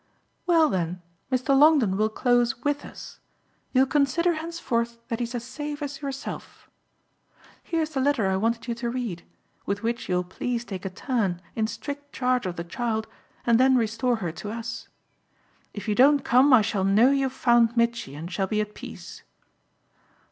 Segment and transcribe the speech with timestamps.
[0.47, 0.99] "Well then
[1.31, 1.55] Mr.
[1.55, 3.19] Longdon will close WITH us
[3.71, 6.71] you'll consider henceforth that he's as safe as yourself.
[7.61, 9.21] Here's the letter I wanted you to read
[9.67, 13.05] with which you'll please take a turn, in strict charge of the child,
[13.45, 14.87] and then restore her to us.
[15.71, 19.21] If you don't come I shall know you've found Mitchy and shall be at peace.